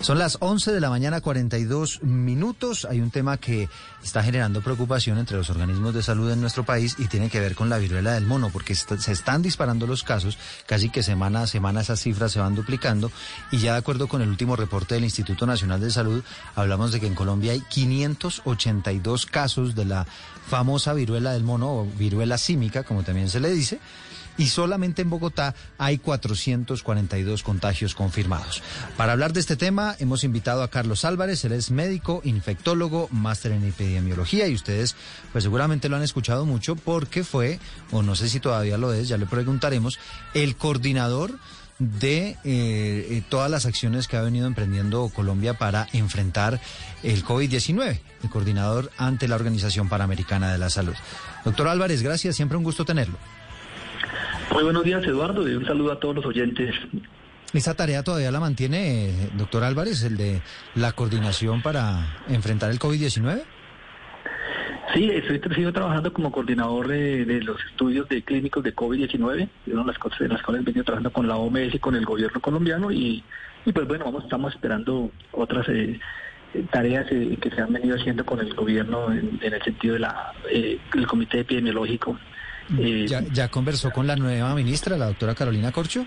[0.00, 2.86] Son las 11 de la mañana, 42 minutos.
[2.88, 3.68] Hay un tema que
[4.02, 7.56] está generando preocupación entre los organismos de salud en nuestro país y tiene que ver
[7.56, 11.46] con la viruela del mono, porque se están disparando los casos, casi que semana a
[11.48, 13.10] semana esas cifras se van duplicando
[13.50, 16.22] y ya de acuerdo con el último reporte del Instituto Nacional de Salud,
[16.54, 20.06] hablamos de que en Colombia hay 582 casos de la
[20.48, 23.80] famosa viruela del mono o viruela símica, como también se le dice
[24.38, 28.62] y solamente en Bogotá hay 442 contagios confirmados.
[28.96, 33.52] Para hablar de este tema hemos invitado a Carlos Álvarez, él es médico, infectólogo, máster
[33.52, 34.96] en epidemiología y ustedes
[35.32, 37.58] pues seguramente lo han escuchado mucho porque fue,
[37.90, 39.98] o no sé si todavía lo es, ya le preguntaremos,
[40.34, 41.38] el coordinador
[41.78, 46.60] de eh, eh, todas las acciones que ha venido emprendiendo Colombia para enfrentar
[47.02, 50.94] el COVID-19, el coordinador ante la Organización Panamericana de la Salud.
[51.44, 53.16] Doctor Álvarez, gracias, siempre un gusto tenerlo.
[54.52, 56.74] Muy buenos días, Eduardo, y un saludo a todos los oyentes.
[57.52, 60.40] ¿Esa tarea todavía la mantiene, doctor Álvarez, el de
[60.74, 63.42] la coordinación para enfrentar el COVID-19?
[64.94, 69.86] Sí, estoy sigo trabajando como coordinador de, los estudios de clínicos de COVID-19, una de
[69.86, 72.40] las cosas en las cuales he venido trabajando con la OMS y con el gobierno
[72.40, 73.22] colombiano, y,
[73.64, 76.00] pues bueno, vamos, estamos esperando otras eh,
[76.70, 80.32] tareas eh, que se han venido haciendo con el gobierno en, el sentido de la
[80.50, 82.18] eh, comité epidemiológico
[82.76, 86.06] eh, ¿Ya, conversó con la nueva ministra, la doctora Carolina Corcho?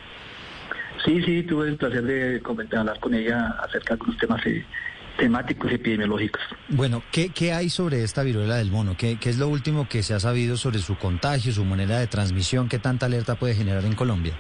[1.03, 4.63] Sí, sí, tuve el placer de comentar, hablar con ella acerca de los temas eh,
[5.17, 6.41] temáticos epidemiológicos.
[6.69, 8.95] Bueno, ¿qué, hay sobre esta viruela del mono?
[8.95, 12.69] ¿Qué, es lo último que se ha sabido sobre su contagio, su manera de transmisión?
[12.69, 14.33] ¿Qué tanta alerta puede generar en Colombia?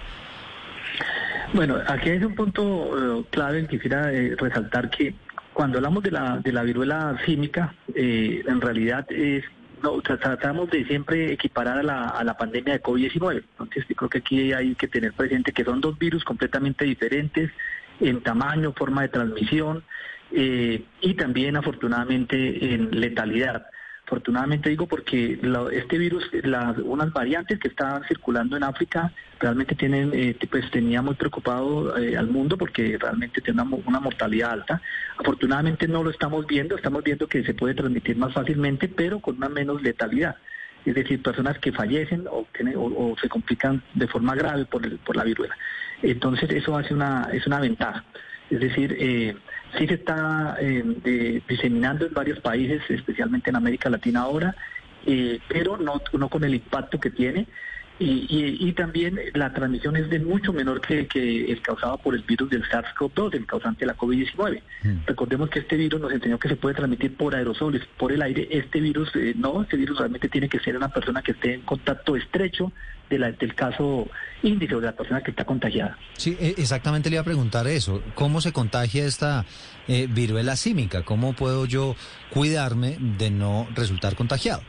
[1.53, 5.15] Bueno, aquí hay un punto eh, clave en que quisiera resaltar que
[5.53, 9.43] cuando hablamos de la, de la viruela símica, en realidad es
[9.81, 13.43] no, tratamos de siempre equiparar a la, pandemia de COVID-19.
[13.51, 17.51] Entonces, creo que aquí hay que tener presente que son dos virus completamente diferentes
[17.99, 19.83] en tamaño, forma de transmisión
[20.31, 23.65] eh, y también, afortunadamente, en letalidad.
[24.11, 25.39] Afortunadamente digo porque
[25.71, 31.01] este virus, las, unas variantes que estaban circulando en África realmente tienen, eh, pues tenía
[31.01, 34.81] muy preocupado eh, al mundo porque realmente tiene una, mortalidad alta.
[35.17, 39.37] Afortunadamente no lo estamos viendo, estamos viendo que se puede transmitir más fácilmente, pero con
[39.37, 40.35] una menos letalidad.
[40.85, 42.45] Es decir, personas que fallecen o,
[42.75, 45.55] o, se complican de forma grave por, el, por la viruela.
[46.01, 48.03] Entonces eso hace una, es una ventaja.
[48.51, 49.33] Es decir, eh,
[49.77, 54.53] sí se está eh, diseminando en varios países, especialmente en América Latina ahora,
[55.05, 57.47] eh, pero no, no con el impacto que tiene.
[58.03, 62.49] Y, también la transmisión es de mucho menor que, que el causado por el virus
[62.49, 64.61] del SARS-CoV-2, el causante de la COVID-19.
[64.83, 65.05] Mm.
[65.05, 68.47] Recordemos que este virus nos enseñó que se puede transmitir por aerosoles, por el aire.
[68.49, 71.61] Este virus eh, no, este virus realmente tiene que ser una persona que esté en
[71.61, 72.71] contacto estrecho
[73.09, 74.07] de la, del caso
[74.41, 75.97] índice o de la persona que está contagiada.
[76.17, 78.01] Sí, e, exactamente le iba a preguntar eso.
[78.15, 79.45] ¿Cómo se contagia esta
[79.87, 81.03] eh, viruela símica?
[81.03, 81.95] ¿Cómo puedo yo
[82.31, 84.61] cuidarme de no resultar contagiado?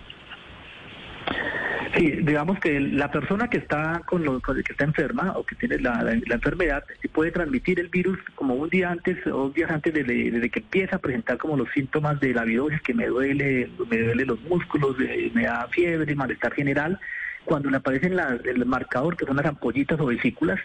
[1.94, 5.78] Sí, digamos que la persona que está con lo, que está enferma o que tiene
[5.78, 9.92] la, la, enfermedad puede transmitir el virus como un día antes o dos días antes
[9.92, 13.98] de, que empieza a presentar como los síntomas de la virosis, que me duele, me
[13.98, 16.98] duele los músculos, eh, me da fiebre, malestar general.
[17.44, 20.60] Cuando le aparecen el marcador, que son las ampollitas o vesículas,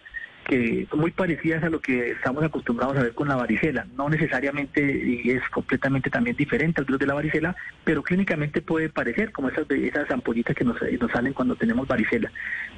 [0.47, 3.85] que muy parecidas a lo que estamos acostumbrados a ver con la varicela.
[3.97, 8.89] No necesariamente y es completamente también diferente al virus de la varicela, pero clínicamente puede
[8.89, 12.31] parecer como esas, esas ampollitas que nos, nos salen cuando tenemos varicela.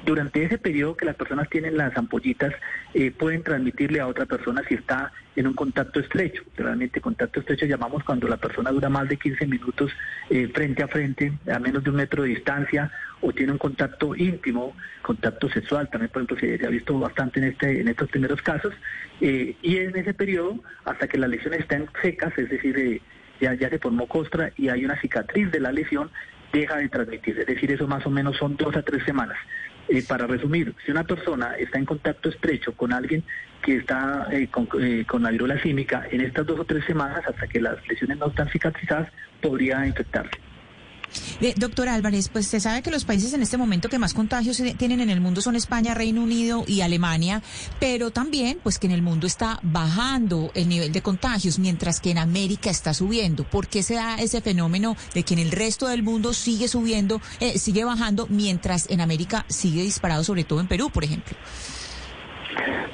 [0.04, 2.52] Durante ese periodo que las personas tienen las ampollitas,
[2.92, 6.42] eh, pueden transmitirle a otra persona si está en un contacto estrecho.
[6.56, 9.92] Realmente contacto estrecho llamamos cuando la persona dura más de 15 minutos
[10.28, 12.90] eh, frente a frente, a menos de un metro de distancia,
[13.20, 17.46] o tiene un contacto íntimo, contacto sexual, también por ejemplo se, ha visto bastante en,
[17.46, 18.72] este, en estos primeros casos,
[19.20, 23.00] eh, y en ese periodo, hasta que las lesiones estén secas, es decir, eh,
[23.40, 26.10] ya, se formó costra y hay una cicatriz de la lesión,
[26.52, 29.38] deja de transmitir, es decir, eso más o menos son dos a tres semanas.
[29.88, 33.24] Eh, para resumir, si una persona está en contacto estrecho con alguien
[33.62, 37.86] que está con, la viruela símica, en estas dos o tres semanas, hasta que las
[37.88, 40.49] lesiones no están cicatrizadas, podría infectarse.
[41.40, 44.62] Eh, doctor Álvarez, pues se sabe que los países en este momento que más contagios
[44.76, 47.42] tienen en el mundo son España, Reino Unido y Alemania,
[47.78, 52.10] pero también pues que en el mundo está bajando el nivel de contagios, mientras que
[52.10, 53.44] en América está subiendo.
[53.44, 57.20] ¿Por qué se da ese fenómeno de que en el resto del mundo sigue subiendo,
[57.40, 61.36] eh, sigue bajando, mientras en América sigue disparado, sobre todo en Perú, por ejemplo?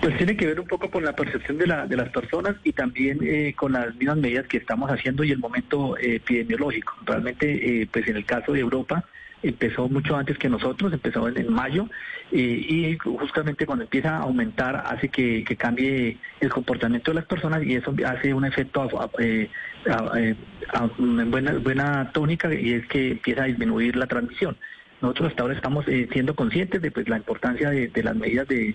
[0.00, 2.73] Pues tiene que ver un poco con la percepción de, la, de las personas y
[2.73, 6.94] también eh, con las mismas medidas que estamos haciendo y el momento eh, epidemiológico.
[7.05, 9.05] Realmente, eh, pues en el caso de Europa,
[9.43, 11.88] empezó mucho antes que nosotros, empezó en, mayo
[12.32, 17.75] y justamente cuando empieza a aumentar hace que, cambie el comportamiento de las personas y
[17.75, 19.11] eso hace un efecto a,
[20.99, 24.56] buena, buena tónica y es que empieza a disminuir la transmisión.
[25.00, 28.75] Nosotros hasta ahora estamos eh, siendo conscientes de pues, la importancia de, las medidas de,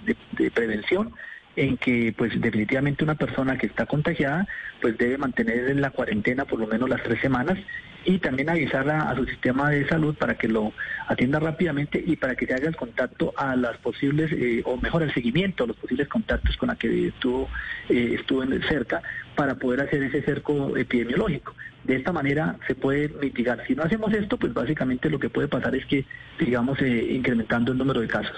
[0.54, 1.14] prevención
[1.56, 4.48] en que pues definitivamente una persona que está contagiada
[4.82, 7.58] pues debe mantener en la cuarentena por lo menos las tres semanas
[8.06, 10.74] y también avisarla a su sistema de salud para que lo
[11.08, 15.04] atienda rápidamente y para que se haga el contacto a las posibles, eh, o mejor
[15.04, 17.48] el seguimiento a los posibles contactos con la que estuvo,
[17.90, 19.02] eh, estuvo cerca
[19.36, 21.56] para poder hacer ese cerco epidemiológico.
[21.84, 23.64] De esta manera se puede mitigar.
[23.68, 26.06] Si no hacemos esto, pues básicamente lo que puede pasar es que
[26.40, 28.38] sigamos eh, incrementando el número de casos.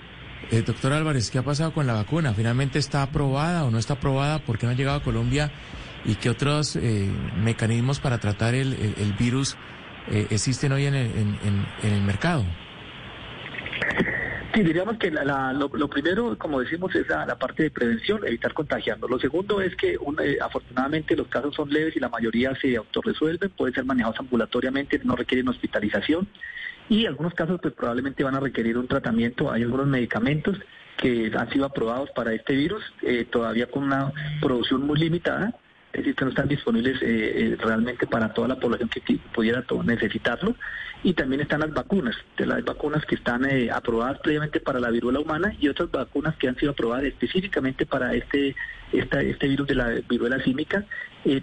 [0.49, 2.33] Eh, doctor Álvarez, ¿qué ha pasado con la vacuna?
[2.33, 4.39] ¿Finalmente está aprobada o no está aprobada?
[4.39, 5.51] ¿Por qué no ha llegado a Colombia?
[6.05, 7.09] y qué otros eh,
[7.43, 8.75] mecanismos para tratar el,
[9.19, 9.55] virus
[10.09, 11.11] eh, existen hoy en el,
[11.83, 12.45] en, el mercado.
[14.53, 19.07] Sí, diríamos que lo, primero, como decimos, es la, parte de prevención, evitar contagiando.
[19.07, 23.49] Lo segundo es que eh, afortunadamente los casos son leves y la mayoría se autorresuelven,
[23.51, 26.27] pueden ser manejados ambulatoriamente, no requieren hospitalización
[26.89, 29.49] y algunos casos pues probablemente van a requerir un tratamiento.
[29.51, 30.57] Hay algunos medicamentos
[30.97, 32.83] que han sido aprobados para este virus,
[33.29, 34.11] todavía con una
[34.41, 35.55] producción muy limitada,
[35.93, 39.63] es decir, que no están disponibles eh, eh, realmente para toda la población que pudiera
[39.83, 40.55] necesitarlo.
[41.03, 44.91] Y también están las vacunas, de las vacunas que están eh, aprobadas previamente para la
[44.91, 48.55] viruela humana y otras vacunas que han sido aprobadas específicamente para este,
[48.91, 50.85] este virus de la viruela símica,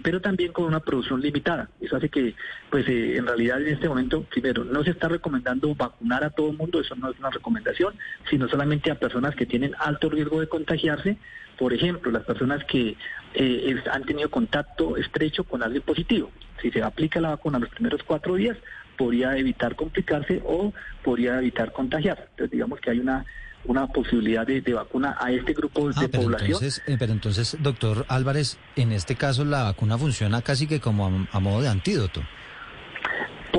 [0.01, 1.69] pero también con una producción limitada.
[1.81, 2.35] Eso hace que,
[2.69, 6.57] pues en realidad en este momento, primero, no se está recomendando vacunar a todo el
[6.57, 7.95] mundo, eso no es una recomendación,
[8.29, 11.17] sino solamente a personas que tienen alto riesgo de contagiarse
[11.59, 12.95] por ejemplo, las personas que
[13.33, 16.31] eh, han tenido contacto estrecho con alguien positivo.
[16.61, 18.57] Si se aplica la vacuna los primeros cuatro días,
[18.97, 20.73] podría evitar complicarse o
[21.03, 22.27] podría evitar contagiar.
[22.31, 23.25] Entonces, digamos que hay una
[23.65, 26.51] una posibilidad de, vacuna a este grupo de ah, población.
[26.53, 31.27] Entonces, eh, pero entonces, doctor Álvarez, en este caso la vacuna funciona casi que como
[31.29, 32.21] a modo de antídoto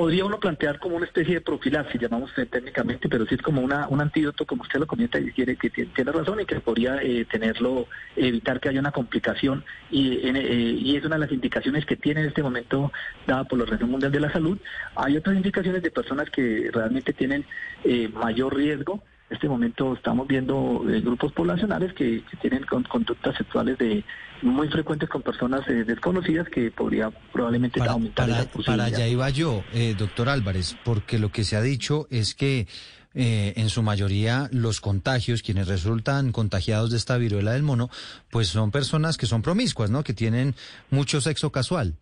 [0.01, 3.87] podría uno plantear como una especie de profilaxis, llamamos técnicamente, pero sí es como una,
[3.87, 7.23] un antídoto, como usted lo comenta y quiere que tiene, razón y que podría eh,
[7.25, 11.97] tenerlo, evitar que haya una complicación y, eh, y es una de las indicaciones que
[11.97, 12.91] tiene en este momento
[13.27, 14.57] dada por la Organización Mundial de la Salud.
[14.95, 17.45] Hay otras indicaciones de personas que realmente tienen
[17.83, 23.77] eh, mayor riesgo en este momento estamos viendo eh, grupos poblacionales que, tienen conductas sexuales
[23.77, 24.03] de
[24.41, 28.59] muy frecuentes con personas eh, desconocidas que podría probablemente aumentar para, esa.
[28.65, 32.67] Para allá iba yo, eh, doctor Álvarez, porque lo que se ha dicho es que
[33.13, 37.89] en su mayoría los contagios, quienes resultan contagiados de esta viruela del mono,
[38.29, 40.01] pues son personas que son promiscuas, ¿no?
[40.01, 40.55] Que tienen
[40.91, 41.95] mucho sexo casual.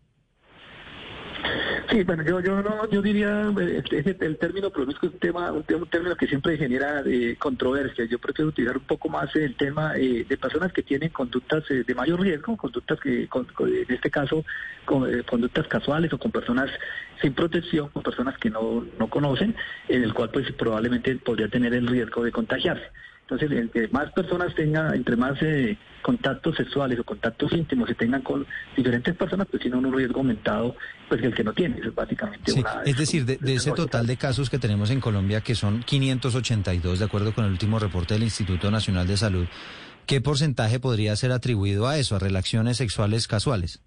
[1.90, 5.64] Sí, bueno, yo, yo, no, yo diría, eh, el término promiscuo es un, tema, un,
[5.64, 8.06] término que siempre genera eh, controversia.
[8.06, 11.96] Yo prefiero utilizar un poco más el tema eh, de personas que tienen conductas de
[11.96, 14.46] mayor riesgo, conductas que, en este caso,
[14.86, 16.70] conductas casuales o con personas
[17.22, 19.56] sin protección, con personas que no, no conocen,
[19.88, 22.86] en el cual pues probablemente podría tener el riesgo de contagiarse.
[23.30, 28.24] Entonces, entre más personas tengan, entre más eh, contactos sexuales o contactos íntimos se tengan
[28.24, 28.46] con
[28.76, 30.76] diferentes personas, pues tiene un riesgo aumentado
[31.08, 31.78] pues el que no tiene.
[31.78, 35.42] Eso es básicamente una, Es decir, de, ese total de casos que tenemos en Colombia,
[35.42, 39.46] que son 582, de acuerdo con el último reporte del Instituto Nacional de Salud,
[40.08, 43.82] ¿qué porcentaje podría ser atribuido a eso, a relaciones sexuales casuales?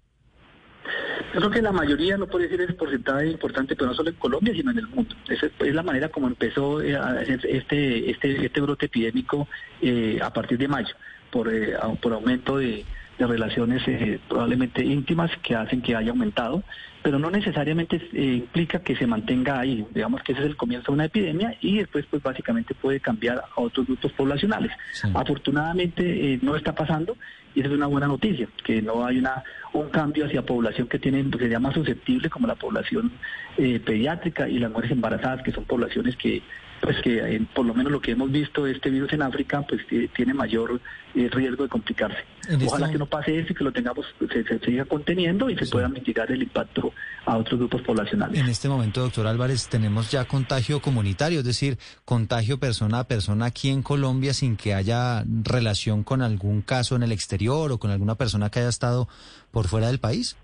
[1.33, 4.15] Yo creo que la mayoría, no puede decir ese porcentaje importante, pero no solo en
[4.17, 5.15] Colombia, sino en el mundo.
[5.27, 6.95] Esa es la manera como empezó eh,
[7.43, 9.47] este, este, este brote epidémico
[9.81, 10.93] eh, a partir de mayo,
[11.31, 12.85] por, eh, por aumento de,
[13.17, 16.63] de relaciones eh, probablemente íntimas que hacen que haya aumentado,
[17.01, 19.85] pero no necesariamente eh, implica que se mantenga ahí.
[19.93, 23.37] Digamos que ese es el comienzo de una epidemia y después pues básicamente puede cambiar
[23.37, 24.71] a otros grupos poblacionales.
[25.13, 27.17] Afortunadamente eh, no está pasando
[27.53, 29.43] y esa es una buena noticia, que no hay una
[29.73, 33.11] un cambio hacia población que tiene, pues, sería más susceptible como la población
[33.55, 36.43] pediátrica y las mujeres embarazadas, que son poblaciones que
[36.83, 39.81] pues que eh, por lo menos lo que hemos visto este virus en África pues
[40.13, 40.81] tiene mayor
[41.15, 42.17] eh, riesgo de complicarse.
[42.65, 45.65] Ojalá que no pase eso y que lo tengamos, se, se siga conteniendo y se
[45.67, 46.91] pueda mitigar el impacto
[47.25, 48.37] a otros grupos poblacionales.
[48.37, 53.45] En este momento, doctor Álvarez, tenemos ya contagio comunitario, es decir, contagio persona a persona
[53.45, 57.91] aquí en Colombia sin que haya relación con algún caso en el exterior o con
[57.91, 59.07] alguna persona que haya estado
[59.51, 60.35] por fuera del país.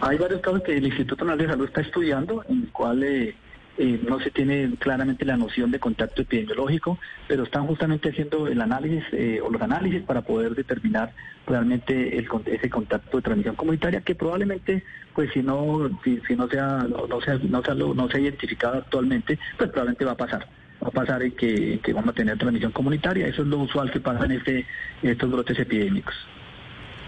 [0.00, 3.36] Hay varios casos que el Instituto Nacional de Salud está estudiando, en el cual eh,
[3.78, 8.60] eh, no se tiene claramente la noción de contacto epidemiológico, pero están justamente haciendo el
[8.60, 11.14] análisis eh, o los análisis para poder determinar
[11.46, 16.86] realmente el, ese contacto de transmisión comunitaria que probablemente, pues si no si, no sea
[16.86, 20.46] no, sea no sea, no ha identificado actualmente, pues probablemente va a pasar
[20.82, 23.26] va a pasar que, vamos a tener transmisión comunitaria.
[23.26, 24.66] Eso es lo usual que pasa en este,
[25.02, 26.14] estos brotes epidémicos.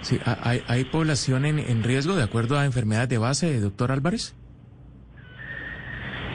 [0.01, 4.35] Sí, ¿hay, hay población en, en riesgo de acuerdo a enfermedades de base, doctor Álvarez?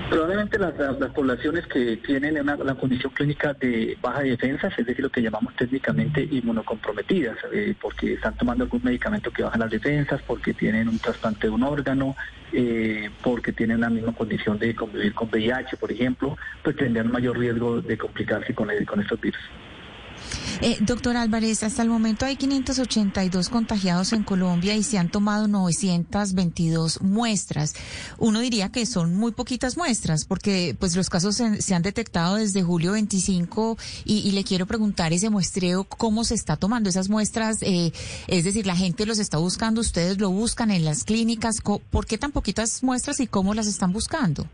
[0.09, 0.73] Probablemente las,
[1.13, 6.23] poblaciones que tienen una, condición clínica de baja defensa, es decir, lo que llamamos técnicamente
[6.23, 11.47] inmunocomprometidas, eh, porque están tomando algún medicamento que baja las defensas, porque tienen un trasplante
[11.47, 12.15] de un órgano,
[12.51, 17.37] eh, porque tienen la misma condición de convivir con VIH, por ejemplo, pues tendrían mayor
[17.37, 19.41] riesgo de complicarse con estos virus.
[20.61, 25.47] Eh, doctor Álvarez, hasta el momento hay 582 contagiados en Colombia y se han tomado
[25.47, 27.75] 922 muestras.
[28.17, 32.61] Uno diría que son muy poquitas muestras porque pues los casos se, han detectado desde
[32.61, 37.59] julio 25 y, le quiero preguntar ese muestreo, ¿cómo se está tomando esas muestras?
[37.61, 37.93] Eh,
[38.27, 41.61] es decir, la gente los está buscando, ustedes lo buscan en las clínicas.
[41.61, 44.45] ¿Por qué tan poquitas muestras y cómo las están buscando?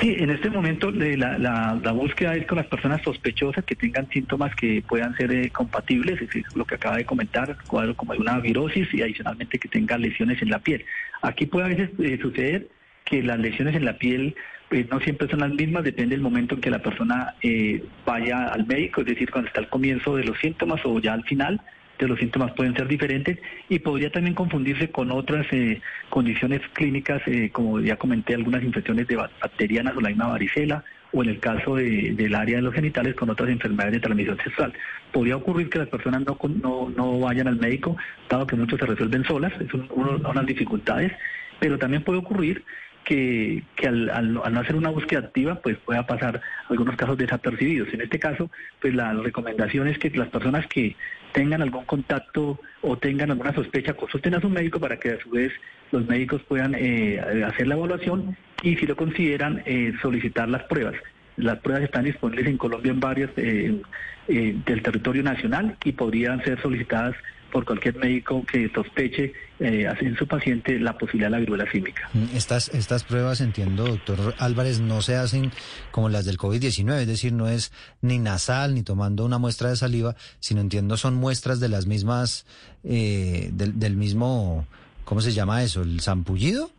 [0.00, 4.54] Sí, en este momento la, la, búsqueda es con las personas sospechosas que tengan síntomas
[4.54, 8.92] que puedan ser eh, compatibles, es decir, lo que acaba de comentar, como una virosis
[8.92, 10.84] y adicionalmente que tenga lesiones en la piel.
[11.22, 12.68] Aquí puede a veces eh, suceder
[13.04, 14.34] que las lesiones en la piel
[14.68, 18.46] pues, no siempre son las mismas, depende del momento en que la persona eh, vaya
[18.48, 21.60] al médico, es decir, cuando está al comienzo de los síntomas o ya al final,
[22.04, 27.22] de los síntomas pueden ser diferentes y podría también confundirse con otras eh, condiciones clínicas,
[27.26, 31.38] eh, como ya comenté, algunas infecciones de bacterianas o la misma varicela, o en el
[31.38, 34.72] caso del área de los genitales con otras enfermedades de transmisión sexual.
[35.12, 37.96] Podría ocurrir que las personas no, no, no vayan al médico,
[38.28, 41.12] dado que muchos se resuelven solas, es unas dificultades,
[41.60, 42.64] pero también puede ocurrir
[43.04, 47.92] que, al, no hacer una búsqueda activa, pues pueda pasar algunos casos desapercibidos.
[47.92, 50.96] En este caso, pues la recomendación es que las personas que
[51.32, 55.30] tengan algún contacto o tengan alguna sospecha, consulten a su médico para que a su
[55.30, 55.52] vez
[55.92, 60.94] los médicos puedan eh, hacer la evaluación y si lo consideran, eh, solicitar las pruebas.
[61.36, 63.80] Las pruebas están disponibles en Colombia en varios eh,
[64.28, 67.16] del territorio nacional y podrían ser solicitadas
[67.54, 72.10] por cualquier médico que sospeche eh, en su paciente la posibilidad de la viruela símica.
[72.12, 75.52] Mm, estas, estas pruebas, entiendo, doctor Álvarez, no se hacen
[75.92, 79.76] como las del COVID-19, es decir, no es ni nasal ni tomando una muestra de
[79.76, 82.44] saliva, sino entiendo son muestras de las mismas,
[82.82, 84.66] eh, del, del mismo,
[85.04, 85.82] ¿cómo se llama eso?
[85.82, 86.72] ¿El zampullido?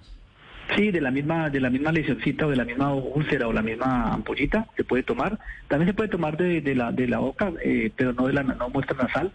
[0.76, 3.62] Sí, de la misma de la misma lesioncita o de la misma úlcera o la
[3.62, 5.40] misma ampollita se puede tomar.
[5.70, 8.44] También se puede tomar de, de la de la boca, eh, pero no de la
[8.44, 9.32] no muestra nasal.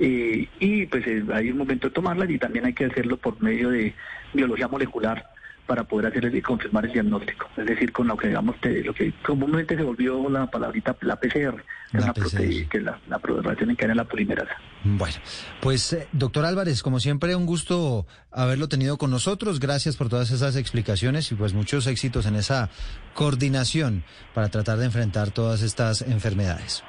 [0.00, 3.40] Eh, y pues eh, hay un momento de tomarlas y también hay que hacerlo por
[3.42, 3.94] medio de
[4.32, 5.30] biología molecular
[5.68, 7.46] para poder hacer y confirmar el diagnóstico.
[7.54, 11.62] Es decir, con lo que digamos, lo que comúnmente se volvió la palabrita, la PCR,
[11.92, 13.20] la que es la, la
[13.60, 14.56] en que en la polimerasa.
[14.82, 15.16] Bueno,
[15.60, 19.60] pues eh, doctor Álvarez, como siempre, un gusto haberlo tenido con nosotros.
[19.60, 22.70] Gracias por todas esas explicaciones y pues muchos éxitos en esa
[23.12, 26.82] coordinación para tratar de enfrentar todas estas enfermedades.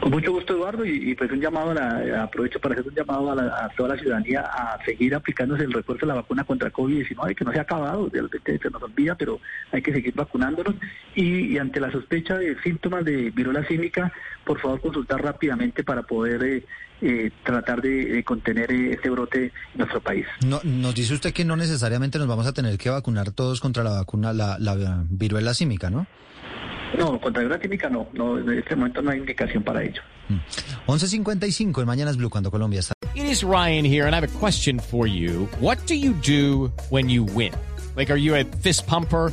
[0.00, 3.68] Con mucho gusto, Eduardo, y, pues un llamado, a aprovecho para hacer un llamado a,
[3.76, 7.52] toda la ciudadanía a seguir aplicándose el refuerzo de la vacuna contra COVID-19, que no
[7.52, 9.40] se ha acabado, de repente se nos olvida, pero
[9.72, 10.76] hay que seguir vacunándonos.
[11.16, 14.12] Y, ante la sospecha de síntomas de viruela símica,
[14.44, 16.64] por favor consultar rápidamente para poder eh,
[17.00, 20.26] eh, tratar de contener eh, este brote en nuestro país.
[20.44, 23.84] No, nos dice usted que no necesariamente nos vamos a tener que vacunar todos contra
[23.84, 26.06] la vacuna, la, la viruela símica, ¿no?
[26.96, 30.00] No, contra la química no, no, en este momento no hay indicación para ello.
[30.86, 31.80] 11.55 mm.
[31.80, 32.94] en Mañanas Blue cuando Colombia está.
[33.14, 35.48] It is Ryan here and I have a question for you.
[35.60, 37.52] What do you do when you win?
[37.96, 39.32] Like, are you a fist pumper?